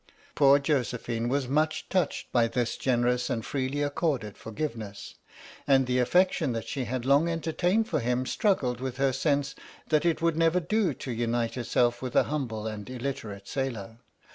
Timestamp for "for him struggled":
7.87-8.81